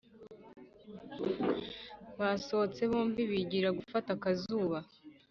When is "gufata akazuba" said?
3.79-4.77